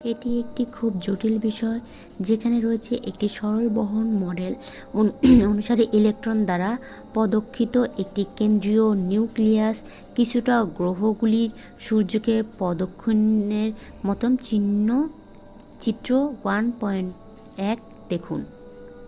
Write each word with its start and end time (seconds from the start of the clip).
এটি 0.03 0.39
একটি 0.39 0.65
খুব 0.71 0.91
জটিল 0.99 1.35
বিষয় 1.39 1.79
যেখানে 2.19 2.61
রয়েছে 2.61 2.95
একটি 3.03 3.27
সরল 3.29 3.69
বোহর 3.69 4.03
মডেল 4.03 4.53
অনুসারে 5.45 5.83
ইলেকট্রন 5.93 6.45
দ্বারা 6.45 6.77
প্রদক্ষিত 7.13 7.75
একটি 7.97 8.25
কেন্দ্রীয় 8.35 8.95
নিউক্লিয়াস 8.95 9.77
কিছুটা 10.15 10.55
গ্রহগুলির 10.77 11.49
সূর্যকে 11.79 12.43
প্রদক্ষিণের 12.57 13.71
মতো 14.05 14.25
চিত্র 15.81 16.09
1.1দেখুন 16.45 18.41